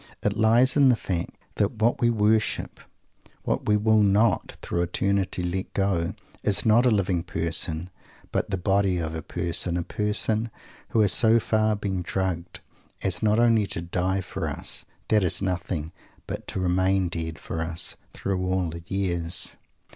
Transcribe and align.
It 0.23 0.35
lies 0.35 0.75
in 0.75 0.89
the 0.89 0.95
fact 0.95 1.35
that 1.57 1.73
what 1.73 2.01
we 2.01 2.09
worship, 2.09 2.79
what 3.43 3.67
we 3.67 3.77
will 3.77 4.01
not, 4.01 4.57
through 4.63 4.81
eternity, 4.81 5.43
let 5.43 5.71
go, 5.75 6.15
is 6.41 6.65
not 6.65 6.87
a 6.87 6.89
living 6.89 7.21
person, 7.21 7.91
but 8.31 8.49
the 8.49 8.57
"body" 8.57 8.97
of 8.97 9.13
a 9.13 9.21
person; 9.21 9.77
a 9.77 9.83
person 9.83 10.49
who 10.89 11.01
has 11.01 11.13
so 11.13 11.39
far 11.39 11.75
been 11.75 12.01
"drugged," 12.01 12.61
as 13.03 13.21
not 13.21 13.37
only 13.37 13.67
to 13.67 13.81
die 13.83 14.21
for 14.21 14.49
us 14.49 14.85
that 15.09 15.23
is 15.23 15.39
nothing! 15.39 15.91
but 16.25 16.47
to 16.47 16.59
remain 16.59 17.07
dead 17.07 17.37
for 17.37 17.61
us, 17.61 17.95
through 18.11 18.43
all 18.43 18.71
the 18.71 18.81
years! 18.87 19.55